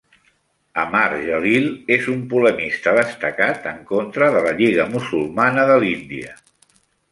Amar 0.83 1.09
Jaleel 1.25 1.67
és 1.97 2.07
un 2.13 2.23
polemista 2.31 2.95
destacat 3.01 3.69
en 3.75 3.79
contra 3.93 4.33
de 4.39 4.43
la 4.49 4.57
Lliga 4.63 4.89
Musulmana 4.97 5.71
de 5.75 5.81
l'Índia. 5.87 6.37